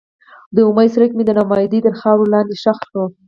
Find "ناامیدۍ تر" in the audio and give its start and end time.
1.37-1.93